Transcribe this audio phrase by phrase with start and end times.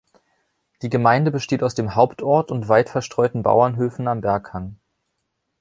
[0.81, 4.77] Die Gemeinde besteht aus dem Hauptort und weit verstreuten Bauernhöfen am Berghang.